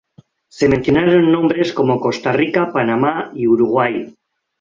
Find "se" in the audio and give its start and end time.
0.47-0.67